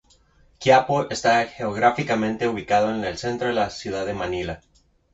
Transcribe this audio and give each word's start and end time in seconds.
Quiapo 0.57 1.11
está 1.11 1.45
geográficamente 1.45 2.47
ubicado 2.47 2.89
en 2.89 3.03
el 3.05 3.19
centro 3.19 3.49
de 3.49 3.53
la 3.53 3.69
ciudad 3.69 4.03
de 4.03 4.15
Manila. 4.15 4.61